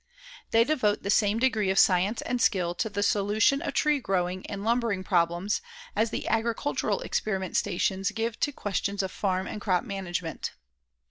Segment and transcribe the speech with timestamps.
[0.49, 4.43] They devote the same degree of science and skill to the solution of tree growing
[4.47, 5.61] and lumbering problems
[5.95, 10.53] as the agricultural experiment stations give to questions of farm and crop management.